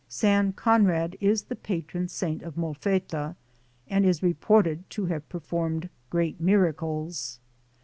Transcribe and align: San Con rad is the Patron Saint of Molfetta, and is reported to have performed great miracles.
San 0.09 0.51
Con 0.53 0.85
rad 0.85 1.15
is 1.21 1.43
the 1.43 1.55
Patron 1.55 2.07
Saint 2.07 2.41
of 2.41 2.55
Molfetta, 2.55 3.35
and 3.87 4.03
is 4.03 4.23
reported 4.23 4.89
to 4.89 5.05
have 5.05 5.29
performed 5.29 5.89
great 6.09 6.41
miracles. 6.41 7.37